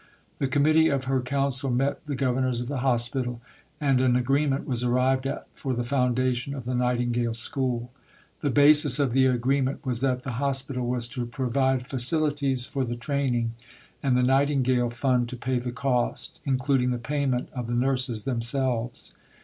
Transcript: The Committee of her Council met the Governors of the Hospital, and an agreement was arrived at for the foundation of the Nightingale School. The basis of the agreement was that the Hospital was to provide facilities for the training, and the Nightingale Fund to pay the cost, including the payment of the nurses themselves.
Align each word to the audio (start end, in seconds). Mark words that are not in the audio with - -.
The 0.39 0.47
Committee 0.47 0.87
of 0.87 1.03
her 1.03 1.21
Council 1.21 1.69
met 1.69 2.03
the 2.07 2.15
Governors 2.15 2.59
of 2.59 2.67
the 2.67 2.79
Hospital, 2.79 3.39
and 3.79 4.01
an 4.01 4.15
agreement 4.15 4.67
was 4.67 4.83
arrived 4.83 5.27
at 5.27 5.45
for 5.53 5.75
the 5.75 5.83
foundation 5.83 6.55
of 6.55 6.65
the 6.65 6.73
Nightingale 6.73 7.35
School. 7.35 7.91
The 8.39 8.49
basis 8.49 8.97
of 8.97 9.11
the 9.13 9.27
agreement 9.27 9.85
was 9.85 10.01
that 10.01 10.23
the 10.23 10.39
Hospital 10.41 10.87
was 10.87 11.07
to 11.09 11.27
provide 11.27 11.85
facilities 11.85 12.65
for 12.65 12.83
the 12.83 12.95
training, 12.95 13.53
and 14.01 14.17
the 14.17 14.23
Nightingale 14.23 14.89
Fund 14.89 15.29
to 15.29 15.37
pay 15.37 15.59
the 15.59 15.71
cost, 15.71 16.41
including 16.47 16.89
the 16.89 16.97
payment 16.97 17.49
of 17.53 17.67
the 17.67 17.75
nurses 17.75 18.23
themselves. 18.23 19.13